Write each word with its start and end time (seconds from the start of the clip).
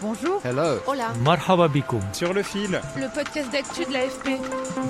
Bonjour. 0.00 0.40
Hello. 0.44 0.78
Hola. 0.86 1.12
Marhaba 1.24 1.68
Sur 2.12 2.32
le 2.32 2.42
fil. 2.42 2.80
Le 2.96 3.12
podcast 3.12 3.50
d'actu 3.50 3.84
de 3.84 3.92
l'AFP. 3.92 4.40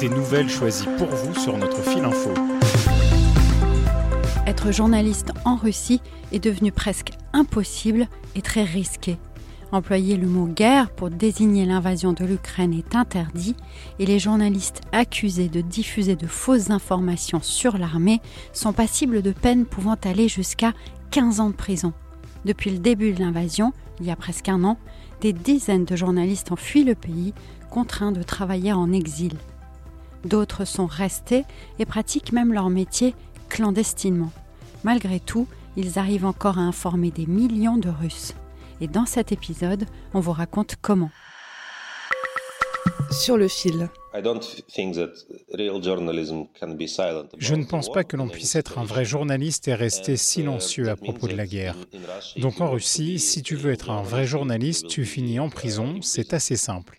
Des 0.01 0.09
nouvelles 0.09 0.51
choisies 0.51 0.89
pour 0.99 1.09
vous 1.09 1.35
sur 1.35 1.57
notre 1.57 1.83
fil 1.83 2.05
info. 2.05 2.35
Être 4.47 4.71
journaliste 4.71 5.33
en 5.45 5.57
Russie 5.57 6.03
est 6.33 6.41
devenu 6.43 6.73
presque 6.73 7.13
impossible 7.33 8.07
et 8.35 8.43
très 8.43 8.65
risqué. 8.65 9.19
Employer 9.71 10.17
le 10.17 10.27
mot 10.27 10.47
guerre 10.47 10.91
pour 10.91 11.11
désigner 11.11 11.67
l'invasion 11.67 12.15
de 12.15 12.25
l'Ukraine 12.25 12.73
est 12.73 12.95
interdit 12.97 13.55
et 13.99 14.07
les 14.07 14.19
journalistes 14.19 14.81
accusés 14.93 15.51
de 15.51 15.61
diffuser 15.61 16.17
de 16.17 16.27
fausses 16.27 16.71
informations 16.71 17.41
sur 17.43 17.77
l'armée 17.77 18.23
sont 18.55 18.73
passibles 18.73 19.21
de 19.21 19.33
peines 19.33 19.67
pouvant 19.67 19.97
aller 20.05 20.27
jusqu'à 20.27 20.73
15 21.11 21.41
ans 21.41 21.51
de 21.51 21.55
prison. 21.55 21.93
Depuis 22.47 22.71
le 22.71 22.79
début 22.79 23.13
de 23.13 23.21
l'invasion, 23.21 23.75
il 24.01 24.07
y 24.07 24.11
a 24.11 24.17
presque 24.17 24.49
un 24.49 24.65
an, 24.65 24.79
des 25.21 25.35
dizaines 25.35 25.85
de 25.85 25.97
journalistes 25.97 26.51
ont 26.51 26.57
fui 26.57 26.83
le 26.83 26.95
pays, 26.95 27.35
contraints 27.71 28.13
de 28.13 28.23
travailler 28.23 28.73
en 28.73 28.91
exil. 28.91 29.35
D'autres 30.25 30.65
sont 30.65 30.87
restés 30.87 31.45
et 31.79 31.85
pratiquent 31.85 32.33
même 32.33 32.55
leur 32.55 32.71
métier 32.71 33.15
clandestinement. 33.51 34.33
Malgré 34.83 35.21
tout, 35.21 35.47
ils 35.77 35.99
arrivent 35.99 36.27
encore 36.27 36.59
à 36.59 36.63
informer 36.63 37.11
des 37.11 37.27
millions 37.27 37.77
de 37.77 37.91
Russes. 37.91 38.35
Et 38.81 38.87
dans 38.87 39.07
cet 39.07 39.33
épisode, 39.33 39.87
on 40.15 40.21
vous 40.21 40.33
raconte 40.33 40.77
comment. 40.81 41.11
Sur 43.11 43.37
le 43.37 43.49
fil. 43.49 43.89
Je 47.39 47.55
ne 47.55 47.65
pense 47.65 47.91
pas 47.91 48.05
que 48.05 48.17
l'on 48.17 48.29
puisse 48.29 48.55
être 48.55 48.79
un 48.79 48.85
vrai 48.85 49.05
journaliste 49.05 49.69
et 49.69 49.75
rester 49.75 50.17
silencieux 50.17 50.89
à 50.89 50.97
propos 50.97 51.27
de 51.27 51.35
la 51.35 51.47
guerre. 51.47 51.77
Donc 52.37 52.61
en 52.61 52.71
Russie, 52.71 53.19
si 53.19 53.43
tu 53.43 53.57
veux 53.57 53.73
être 53.73 53.91
un 53.91 54.03
vrai 54.03 54.27
journaliste, 54.27 54.87
tu 54.89 55.05
finis 55.05 55.41
en 55.41 55.51
prison, 55.51 56.01
c'est 56.03 56.33
assez 56.33 56.57
simple. 56.57 56.97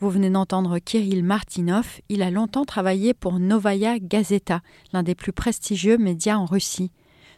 Vous 0.00 0.10
venez 0.10 0.30
d'entendre 0.30 0.78
Kirill 0.78 1.24
Martinov, 1.24 2.00
il 2.08 2.22
a 2.22 2.30
longtemps 2.30 2.64
travaillé 2.64 3.14
pour 3.14 3.38
Novaya 3.38 3.98
Gazeta, 3.98 4.60
l'un 4.92 5.02
des 5.02 5.14
plus 5.14 5.32
prestigieux 5.32 5.96
médias 5.96 6.36
en 6.36 6.44
Russie. 6.44 6.90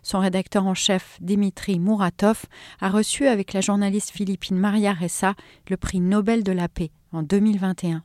Son 0.07 0.21
rédacteur 0.21 0.65
en 0.65 0.75
chef, 0.75 1.19
Dimitri 1.21 1.81
Muratov, 1.81 2.45
a 2.81 2.91
reçu 2.91 3.27
avec 3.27 3.53
la 3.53 3.61
journaliste 3.61 4.11
philippine 4.11 4.57
Maria 4.57 4.93
Ressa 4.93 5.34
le 5.69 5.77
prix 5.77 5.99
Nobel 5.99 6.44
de 6.44 6.53
la 6.53 6.69
paix 6.69 6.93
en 7.11 7.25
2021. 7.25 8.05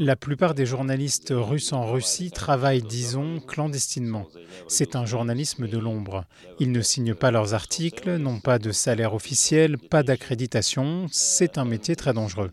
La 0.00 0.16
plupart 0.16 0.54
des 0.54 0.66
journalistes 0.66 1.32
russes 1.32 1.72
en 1.72 1.86
Russie 1.86 2.32
travaillent, 2.32 2.82
disons, 2.82 3.38
clandestinement. 3.38 4.26
C'est 4.66 4.96
un 4.96 5.06
journalisme 5.06 5.68
de 5.68 5.78
l'ombre. 5.78 6.24
Ils 6.58 6.72
ne 6.72 6.80
signent 6.80 7.14
pas 7.14 7.30
leurs 7.30 7.54
articles, 7.54 8.16
n'ont 8.16 8.40
pas 8.40 8.58
de 8.58 8.72
salaire 8.72 9.14
officiel, 9.14 9.78
pas 9.78 10.02
d'accréditation. 10.02 11.06
C'est 11.12 11.58
un 11.58 11.64
métier 11.64 11.94
très 11.94 12.12
dangereux. 12.12 12.50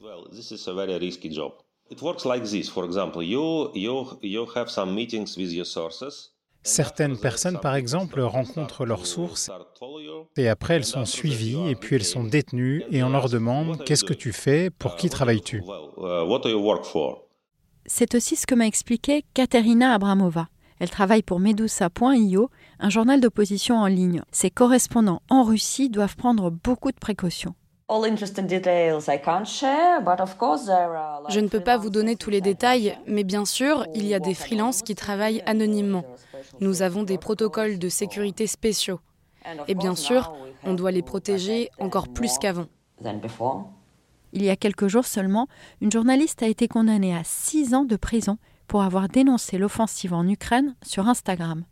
Certaines 6.64 7.18
personnes, 7.18 7.60
par 7.60 7.76
exemple, 7.76 8.20
rencontrent 8.22 8.86
leurs 8.86 9.06
sources 9.06 9.50
et 10.38 10.50
après 10.50 10.76
elles 10.76 10.86
sont 10.86 11.06
suivies 11.06 11.68
et 11.70 11.76
puis 11.76 11.96
elles 11.96 12.04
sont 12.04 12.24
détenues 12.24 12.84
et 12.92 13.02
on 13.04 13.10
leur 13.10 13.30
demande 13.30 13.84
qu'est-ce 13.86 14.04
que 14.04 14.14
tu 14.14 14.34
fais, 14.34 14.70
pour 14.70 14.96
qui 14.96 15.10
travailles-tu? 15.10 15.64
C'est 17.86 18.14
aussi 18.14 18.36
ce 18.36 18.46
que 18.46 18.56
m'a 18.56 18.68
expliqué 18.68 19.26
Katerina 19.34 19.94
Abramova. 19.94 20.50
Elle 20.80 20.90
travaille 20.90 21.24
pour 21.24 21.40
Medusa.io, 21.40 22.50
un 22.80 22.90
journal 22.90 23.20
d'opposition 23.20 23.78
en 23.78 23.88
ligne. 23.88 24.22
Ses 24.32 24.50
correspondants 24.50 25.22
en 25.30 25.44
Russie 25.44 25.90
doivent 25.90 26.16
prendre 26.16 26.52
beaucoup 26.52 26.92
de 26.92 27.00
précautions. 27.00 27.56
Je 31.30 31.40
ne 31.40 31.48
peux 31.48 31.60
pas 31.60 31.78
vous 31.78 31.90
donner 31.90 32.16
tous 32.16 32.30
les 32.30 32.42
détails, 32.42 32.98
mais 33.08 33.24
bien 33.24 33.46
sûr, 33.46 33.86
il 33.96 34.06
y 34.06 34.14
a 34.14 34.20
des 34.20 34.36
freelances 34.36 34.82
qui 34.84 34.96
travaillent 34.96 35.42
anonymement. 35.46 36.04
Nous 36.60 36.82
avons 36.82 37.04
des 37.04 37.18
protocoles 37.18 37.80
de 37.80 37.90
sécurité 37.90 38.48
spéciaux. 38.48 39.00
Et 39.68 39.76
bien 39.76 39.96
sûr, 39.96 40.34
on 40.64 40.74
doit 40.74 40.92
les 40.92 41.02
protéger 41.02 41.70
encore 41.80 42.08
plus 42.10 42.38
qu'avant. 42.38 42.68
Il 44.34 44.44
y 44.44 44.50
a 44.50 44.56
quelques 44.56 44.88
jours 44.88 45.06
seulement, 45.06 45.48
une 45.82 45.92
journaliste 45.92 46.44
a 46.44 46.48
été 46.48 46.68
condamnée 46.68 47.16
à 47.16 47.24
six 47.24 47.74
ans 47.74 47.86
de 47.86 47.96
prison 47.96 48.38
pour 48.68 48.84
avoir 48.84 49.08
dénoncé 49.08 49.58
l'offensive 49.58 50.14
en 50.14 50.28
Ukraine 50.28 50.76
sur 50.84 51.08
Instagram. 51.08 51.64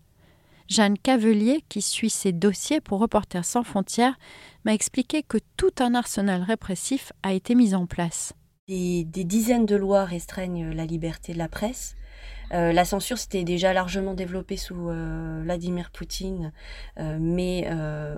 Jeanne 0.67 0.97
Cavelier, 0.97 1.63
qui 1.69 1.81
suit 1.81 2.09
ces 2.09 2.31
dossiers 2.31 2.81
pour 2.81 2.99
Reporters 2.99 3.45
sans 3.45 3.63
frontières, 3.63 4.17
m'a 4.65 4.73
expliqué 4.73 5.23
que 5.23 5.37
tout 5.55 5.71
un 5.79 5.95
arsenal 5.95 6.43
répressif 6.43 7.13
a 7.23 7.33
été 7.33 7.55
mis 7.55 7.73
en 7.73 7.85
place. 7.85 8.33
Des, 8.67 9.05
dizaines 9.05 9.65
de 9.65 9.77
lois 9.77 10.03
restreignent 10.03 10.71
la 10.71 10.85
liberté 10.85 11.31
de 11.31 11.37
la 11.37 11.47
presse. 11.47 11.95
Euh, 12.53 12.71
la 12.71 12.85
censure 12.85 13.17
s'était 13.17 13.43
déjà 13.43 13.73
largement 13.73 14.13
développée 14.13 14.57
sous 14.57 14.89
euh, 14.89 15.41
Vladimir 15.43 15.91
Poutine, 15.91 16.53
euh, 16.99 17.17
mais 17.19 17.67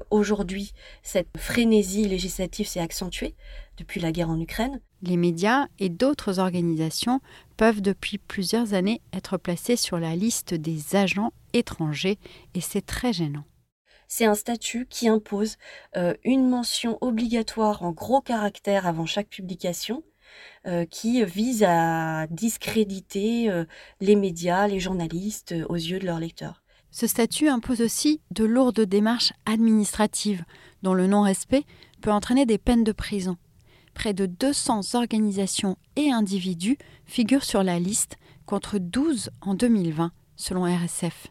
aujourd'hui, 0.10 0.74
cette 1.04 1.28
frénésie 1.38 2.08
législative 2.08 2.68
s'est 2.68 2.80
accentuée 2.80 3.36
depuis 3.78 4.00
la 4.00 4.12
guerre 4.12 4.30
en 4.30 4.40
Ukraine. 4.40 4.82
Les 5.02 5.18
médias 5.18 5.68
et 5.80 5.90
d'autres 5.90 6.40
organisations 6.40 7.22
peuvent 7.58 7.82
depuis 7.82 8.18
plusieurs 8.18 8.74
années 8.74 9.02
être 9.14 9.38
placés 9.38 9.76
sur 9.76 10.00
la 10.00 10.16
liste 10.16 10.54
des 10.54 10.96
agents 10.96 11.32
étrangers 11.54 12.20
et 12.54 12.62
c'est 12.62 12.86
très 12.86 13.14
gênant. 13.14 13.44
C'est 14.08 14.26
un 14.26 14.36
statut 14.36 14.88
qui 14.90 15.08
impose 15.08 15.58
une 16.24 16.50
mention 16.50 16.98
obligatoire 17.02 17.84
en 17.84 17.92
gros 17.92 18.22
caractères 18.22 18.88
avant 18.88 19.06
chaque 19.06 19.30
publication 19.30 20.04
euh, 20.68 20.86
qui 20.86 21.24
vise 21.24 21.64
à 21.64 22.28
discréditer 22.28 23.50
euh, 23.50 23.64
les 24.02 24.18
médias, 24.18 24.68
les 24.68 24.82
journalistes 24.82 25.54
euh, 25.54 25.66
aux 25.70 25.76
yeux 25.76 26.00
de 26.00 26.06
leurs 26.06 26.20
lecteurs. 26.20 26.64
Ce 26.92 27.08
statut 27.08 27.48
impose 27.48 27.80
aussi 27.80 28.20
de 28.32 28.44
lourdes 28.44 28.82
démarches 28.82 29.32
administratives, 29.46 30.44
dont 30.84 30.94
le 30.94 31.08
non-respect 31.08 31.64
peut 32.02 32.12
entraîner 32.12 32.46
des 32.46 32.58
peines 32.58 32.84
de 32.84 32.92
prison. 32.92 33.38
Près 33.94 34.14
de 34.14 34.26
200 34.26 34.96
organisations 34.96 35.78
et 35.96 36.12
individus 36.12 36.78
figurent 37.06 37.46
sur 37.46 37.64
la 37.64 37.80
liste, 37.80 38.18
contre 38.46 38.80
12 38.80 39.30
en 39.40 39.54
2020, 39.54 40.12
selon 40.36 40.64
RSF. 40.64 41.28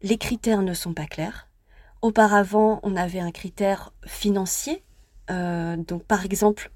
Les 0.00 0.16
critères 0.16 0.62
ne 0.62 0.72
sont 0.72 0.94
pas 0.94 1.06
clairs. 1.06 1.50
Auparavant, 2.00 2.80
on 2.82 2.96
avait 2.96 3.20
un 3.20 3.32
critère 3.32 3.92
financier. 4.06 4.82
donc, 5.28 6.04
par 6.04 6.24
exemple, 6.24 6.70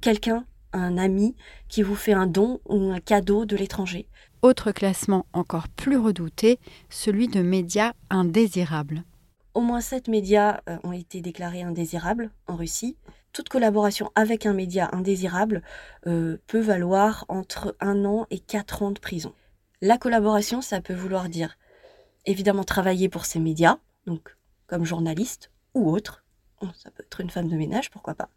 quelqu'un 0.00 0.46
un 0.72 0.98
ami 0.98 1.36
qui 1.68 1.82
vous 1.82 1.94
fait 1.94 2.12
un 2.12 2.26
don 2.26 2.60
ou 2.66 2.90
un 2.90 3.00
cadeau 3.00 3.44
de 3.44 3.56
l'étranger. 3.56 4.08
Autre 4.42 4.72
classement 4.72 5.26
encore 5.32 5.68
plus 5.68 5.96
redouté, 5.96 6.60
celui 6.88 7.28
de 7.28 7.42
médias 7.42 7.92
indésirables. 8.10 9.04
Au 9.54 9.60
moins 9.60 9.80
sept 9.80 10.08
médias 10.08 10.60
euh, 10.68 10.76
ont 10.84 10.92
été 10.92 11.20
déclarés 11.20 11.62
indésirables 11.62 12.30
en 12.46 12.56
Russie. 12.56 12.96
Toute 13.32 13.48
collaboration 13.48 14.10
avec 14.14 14.46
un 14.46 14.52
média 14.52 14.88
indésirable 14.92 15.62
euh, 16.06 16.36
peut 16.46 16.60
valoir 16.60 17.24
entre 17.28 17.74
un 17.80 18.04
an 18.04 18.26
et 18.30 18.38
quatre 18.38 18.82
ans 18.82 18.90
de 18.90 19.00
prison. 19.00 19.32
La 19.80 19.98
collaboration, 19.98 20.60
ça 20.60 20.80
peut 20.80 20.94
vouloir 20.94 21.28
dire 21.28 21.56
évidemment 22.26 22.64
travailler 22.64 23.08
pour 23.08 23.24
ces 23.24 23.38
médias, 23.38 23.78
donc 24.06 24.36
comme 24.66 24.84
journaliste 24.84 25.50
ou 25.74 25.90
autre, 25.90 26.24
ça 26.74 26.90
peut 26.90 27.04
être 27.04 27.20
une 27.20 27.30
femme 27.30 27.48
de 27.48 27.56
ménage, 27.56 27.90
pourquoi 27.90 28.14
pas. 28.14 28.30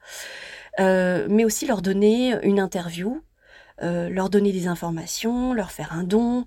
Mais 0.80 1.46
aussi 1.46 1.66
leur 1.66 1.82
donner 1.82 2.36
une 2.44 2.60
interview, 2.60 3.22
leur 3.82 4.30
donner 4.30 4.52
des 4.52 4.68
informations, 4.68 5.54
leur 5.54 5.72
faire 5.72 5.94
un 5.94 6.04
don. 6.04 6.46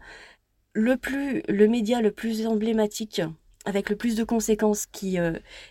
Le, 0.74 0.96
plus, 0.96 1.42
le 1.48 1.68
média 1.68 2.00
le 2.00 2.10
plus 2.10 2.46
emblématique 2.46 3.20
avec 3.64 3.90
le 3.90 3.96
plus 3.96 4.16
de 4.16 4.24
conséquences 4.24 4.86
qui, 4.86 5.18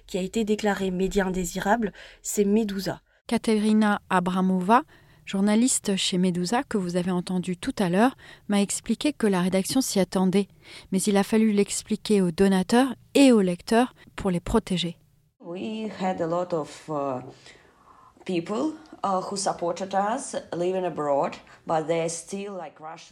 qui 0.08 0.18
a 0.18 0.22
été 0.22 0.44
déclaré 0.44 0.92
média 0.92 1.26
indésirable, 1.26 1.92
c'est 2.22 2.46
Medusa. 2.46 3.02
Katerina 3.28 4.02
Abramova, 4.10 4.84
journaliste 5.26 5.96
chez 5.96 6.18
Medusa 6.18 6.64
que 6.64 6.78
vous 6.78 6.98
avez 6.98 7.12
entendu 7.12 7.56
tout 7.56 7.76
à 7.80 7.90
l'heure, 7.90 8.18
m'a 8.50 8.62
expliqué 8.62 9.14
que 9.14 9.28
la 9.28 9.42
rédaction 9.42 9.82
s'y 9.82 10.00
attendait, 10.00 10.48
mais 10.92 11.02
il 11.02 11.16
a 11.16 11.24
fallu 11.24 11.52
l'expliquer 11.52 12.22
aux 12.22 12.32
donateurs 12.32 12.94
et 13.14 13.32
aux 13.32 13.42
lecteurs 13.42 13.94
pour 14.16 14.32
les 14.32 14.42
protéger. 14.42 14.98
We 15.40 15.90
had 16.00 16.22
a 16.22 16.28
lot 16.28 16.54
of 16.54 16.90
uh, 16.90 17.22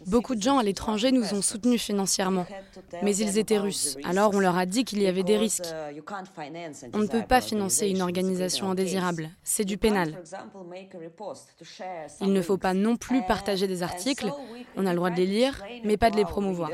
Beaucoup 0.06 0.35
de 0.35 0.41
gens 0.41 0.59
à 0.59 0.63
l'étranger 0.63 1.11
nous 1.11 1.33
ont 1.33 1.41
soutenus 1.41 1.81
financièrement, 1.81 2.45
mais 3.01 3.15
ils 3.15 3.39
étaient 3.39 3.57
russes. 3.57 3.97
Alors 4.03 4.31
on 4.35 4.39
leur 4.39 4.57
a 4.57 4.65
dit 4.65 4.85
qu'il 4.85 5.01
y 5.01 5.07
avait 5.07 5.23
des 5.23 5.38
risques. 5.38 5.65
Uh, 5.65 6.00
on 6.94 7.00
ne 7.00 7.07
peut 7.07 7.23
pas 7.23 7.41
financer 7.41 7.89
une 7.89 8.01
organisation 8.01 8.69
indésirable. 8.69 9.31
C'est 9.44 9.65
du 9.65 9.77
pénal. 9.77 10.21
Il 12.21 12.33
ne 12.33 12.41
faut 12.41 12.57
pas 12.57 12.73
non 12.73 12.95
plus 12.95 13.23
partager 13.23 13.67
des 13.67 13.81
articles. 13.81 14.31
On 14.75 14.85
a 14.85 14.91
le 14.91 14.97
droit 14.97 15.09
de 15.09 15.17
les 15.17 15.25
lire, 15.25 15.63
mais 15.83 15.97
pas 15.97 16.11
de 16.11 16.17
les 16.17 16.25
promouvoir. 16.25 16.69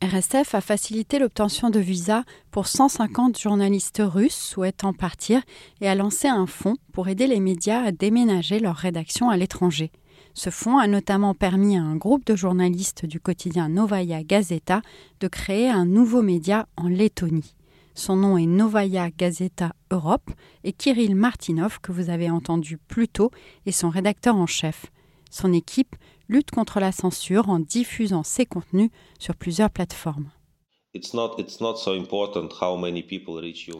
RSF 0.00 0.54
a 0.54 0.60
facilité 0.60 1.18
l'obtention 1.18 1.70
de 1.70 1.80
visas 1.80 2.22
pour 2.52 2.68
150 2.68 3.36
journalistes 3.36 4.00
russes 4.04 4.38
souhaitant 4.38 4.92
partir 4.92 5.42
et 5.80 5.88
a 5.88 5.96
lancé 5.96 6.28
un 6.28 6.46
fonds 6.46 6.76
pour 6.92 7.08
aider 7.08 7.26
les 7.26 7.40
médias 7.40 7.82
à 7.82 7.90
déménager 7.90 8.60
leur 8.60 8.76
rédaction 8.76 9.28
à 9.28 9.36
l'étranger. 9.36 9.90
Ce 10.34 10.50
fonds 10.50 10.78
a 10.78 10.86
notamment 10.86 11.34
permis 11.34 11.76
à 11.76 11.82
un 11.82 11.96
groupe 11.96 12.24
de 12.24 12.36
journalistes 12.36 13.06
du 13.06 13.18
quotidien 13.18 13.68
Novaya 13.68 14.22
Gazeta 14.22 14.82
de 15.18 15.26
créer 15.26 15.68
un 15.68 15.84
nouveau 15.84 16.22
média 16.22 16.68
en 16.76 16.86
Lettonie. 16.86 17.56
Son 17.96 18.14
nom 18.14 18.38
est 18.38 18.46
Novaya 18.46 19.10
Gazeta 19.10 19.72
Europe 19.90 20.30
et 20.62 20.72
Kirill 20.72 21.16
Martinov, 21.16 21.80
que 21.80 21.90
vous 21.90 22.08
avez 22.08 22.30
entendu 22.30 22.78
plus 22.78 23.08
tôt, 23.08 23.32
est 23.66 23.72
son 23.72 23.90
rédacteur 23.90 24.36
en 24.36 24.46
chef. 24.46 24.86
Son 25.28 25.52
équipe 25.52 25.96
lutte 26.28 26.50
contre 26.50 26.80
la 26.80 26.92
censure 26.92 27.48
en 27.48 27.58
diffusant 27.58 28.22
ses 28.22 28.46
contenus 28.46 28.90
sur 29.18 29.34
plusieurs 29.34 29.70
plateformes. 29.70 30.30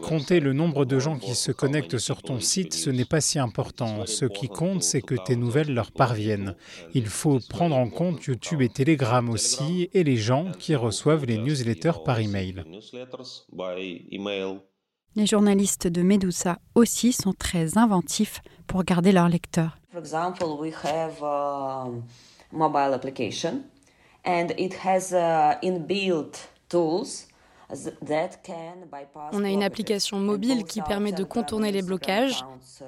Compter 0.01 0.39
le 0.39 0.53
nombre 0.53 0.85
de 0.85 0.99
gens 0.99 1.17
qui 1.17 1.35
se 1.35 1.51
connectent 1.51 1.97
sur 1.97 2.21
ton 2.21 2.39
site, 2.39 2.73
ce 2.73 2.89
n'est 2.91 3.05
pas 3.05 3.19
si 3.19 3.39
important. 3.39 4.05
Ce 4.05 4.25
qui 4.25 4.47
compte, 4.47 4.83
c'est 4.83 5.01
que 5.01 5.15
tes 5.15 5.35
nouvelles 5.35 5.73
leur 5.73 5.91
parviennent. 5.91 6.55
Il 6.93 7.07
faut 7.07 7.39
prendre 7.49 7.75
en 7.75 7.89
compte 7.89 8.23
YouTube 8.25 8.61
et 8.61 8.69
Telegram 8.69 9.27
aussi, 9.29 9.89
et 9.93 10.03
les 10.03 10.17
gens 10.17 10.51
qui 10.59 10.75
reçoivent 10.75 11.25
les 11.25 11.37
newsletters 11.37 12.03
par 12.05 12.19
email. 12.19 12.63
Les 15.15 15.25
journalistes 15.25 15.87
de 15.87 16.01
Medusa 16.03 16.59
aussi 16.75 17.11
sont 17.11 17.33
très 17.33 17.77
inventifs 17.77 18.41
pour 18.67 18.83
garder 18.83 19.11
leurs 19.11 19.29
lecteurs 19.29 19.79
mobile 22.51 22.93
application 22.93 23.63
and 24.25 24.51
it 24.57 24.73
has 24.85 25.13
uh, 25.13 25.55
inbuilt 25.61 26.49
tools 26.67 27.29
on 29.31 29.43
a 29.43 29.49
une 29.49 29.63
application 29.63 30.19
mobile 30.19 30.63
qui 30.63 30.81
permet 30.81 31.11
de 31.11 31.23
contourner 31.23 31.71
les 31.71 31.83
blocages. 31.83 32.43
Uh, 32.81 32.85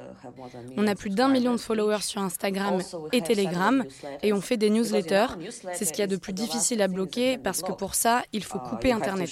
on 0.75 0.87
a 0.87 0.95
plus 0.95 1.11
d'un 1.11 1.29
million 1.29 1.51
de 1.51 1.59
followers 1.59 2.01
sur 2.01 2.21
Instagram 2.21 2.81
et 3.11 3.21
Telegram 3.21 3.83
et 4.23 4.33
on 4.33 4.41
fait 4.41 4.57
des 4.57 4.71
newsletters. 4.71 5.27
C'est 5.73 5.85
ce 5.85 5.91
qu'il 5.91 5.99
y 5.99 6.03
a 6.03 6.07
de 6.07 6.17
plus 6.17 6.33
difficile 6.33 6.81
à 6.81 6.87
bloquer 6.87 7.37
parce 7.37 7.61
que 7.61 7.71
pour 7.71 7.93
ça, 7.93 8.23
il 8.33 8.43
faut 8.43 8.57
uh, 8.57 8.69
couper 8.69 8.91
Internet. 8.91 9.29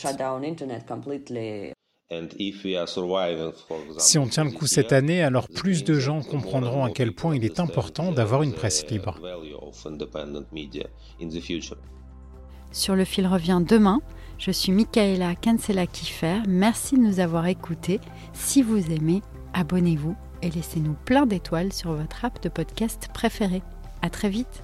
Si 3.98 4.18
on 4.18 4.28
tient 4.28 4.44
le 4.44 4.52
coup 4.52 4.66
cette 4.66 4.94
année, 4.94 5.22
alors 5.22 5.48
plus 5.48 5.84
de 5.84 6.00
gens 6.00 6.22
comprendront 6.22 6.84
à 6.84 6.90
quel 6.90 7.14
point 7.14 7.36
il 7.36 7.46
est 7.46 7.60
important 7.60 8.12
d'avoir 8.12 8.42
une 8.42 8.54
presse 8.54 8.90
libre. 8.90 9.20
Sur 12.72 12.96
le 12.96 13.06
fil 13.06 13.28
revient 13.28 13.62
demain. 13.66 14.02
Je 14.40 14.52
suis 14.52 14.72
Michaela 14.72 15.36
Kansela-Kiffer. 15.36 16.44
Merci 16.48 16.96
de 16.96 17.02
nous 17.02 17.20
avoir 17.20 17.46
écoutés. 17.48 18.00
Si 18.34 18.62
vous 18.62 18.92
aimez, 18.92 19.22
abonnez-vous 19.54 20.16
et 20.42 20.50
laissez-nous 20.50 20.96
plein 21.06 21.26
d'étoiles 21.26 21.74
sur 21.74 21.94
votre 21.94 22.26
app 22.26 22.42
de 22.42 22.50
podcast 22.50 23.10
préféré. 23.14 23.62
À 24.02 24.10
très 24.10 24.30
vite. 24.30 24.64